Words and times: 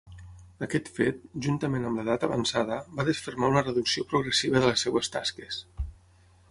Aquest 0.67 0.87
fet, 0.95 1.19
juntament 1.47 1.85
amb 1.89 1.99
l'edat 2.01 2.25
avançada, 2.29 2.79
va 3.01 3.07
desfermar 3.11 3.53
una 3.55 3.65
reducció 3.69 4.09
progressiva 4.15 4.63
de 4.65 4.71
les 4.73 4.87
seves 4.89 5.13
tasques. 5.19 5.63